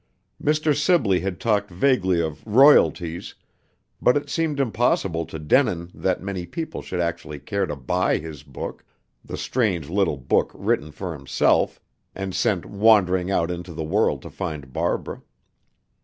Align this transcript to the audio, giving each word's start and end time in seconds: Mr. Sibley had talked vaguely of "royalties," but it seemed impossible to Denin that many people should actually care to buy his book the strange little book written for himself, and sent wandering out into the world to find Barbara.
Mr. 0.43 0.75
Sibley 0.75 1.19
had 1.19 1.39
talked 1.39 1.69
vaguely 1.69 2.19
of 2.19 2.43
"royalties," 2.47 3.35
but 4.01 4.17
it 4.17 4.31
seemed 4.31 4.59
impossible 4.59 5.27
to 5.27 5.37
Denin 5.37 5.91
that 5.93 6.23
many 6.23 6.47
people 6.47 6.81
should 6.81 6.99
actually 6.99 7.37
care 7.37 7.67
to 7.67 7.75
buy 7.75 8.17
his 8.17 8.41
book 8.41 8.83
the 9.23 9.37
strange 9.37 9.89
little 9.89 10.17
book 10.17 10.51
written 10.55 10.89
for 10.89 11.13
himself, 11.13 11.79
and 12.15 12.33
sent 12.33 12.65
wandering 12.65 13.29
out 13.29 13.51
into 13.51 13.75
the 13.75 13.83
world 13.85 14.23
to 14.23 14.31
find 14.31 14.73
Barbara. 14.73 15.21